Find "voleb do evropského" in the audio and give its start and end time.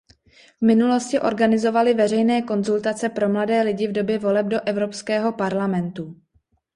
4.19-5.33